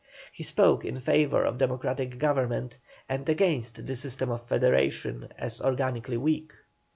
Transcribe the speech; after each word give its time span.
He 0.33 0.41
spoke 0.41 0.83
in 0.83 0.99
favour 0.99 1.43
of 1.43 1.59
democratic 1.59 2.17
government, 2.17 2.79
and 3.07 3.29
against 3.29 3.85
the 3.85 3.95
system 3.95 4.31
of 4.31 4.47
federation, 4.47 5.29
as 5.37 5.61
organically 5.61 6.17
weak. 6.17 6.53